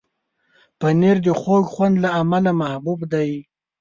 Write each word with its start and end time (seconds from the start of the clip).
پنېر 0.79 1.17
د 1.25 1.27
خوږ 1.41 1.63
خوند 1.73 1.95
له 2.03 2.09
امله 2.21 2.51
محبوب 2.61 2.99
دی. 3.13 3.31